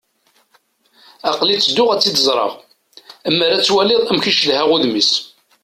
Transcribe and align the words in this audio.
Aql-i 1.29 1.57
tedduɣ 1.63 1.89
ad 1.91 1.99
tt-id-ẓreɣ. 1.99 2.51
Ammer 3.27 3.49
ad 3.51 3.63
twaliḍ 3.65 4.01
amek 4.09 4.25
i 4.25 4.31
cedhaɣ 4.33 4.67
udem-is. 4.75 5.11